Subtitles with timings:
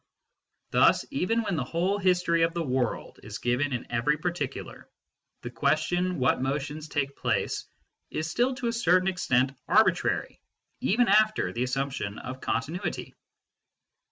[0.71, 4.89] Thus even when the whole history of the world is given in every particular,
[5.43, 7.65] the question what motions take place
[8.09, 10.41] is still to a certain extent arbitrary
[10.79, 13.13] even after the assumption of continuity.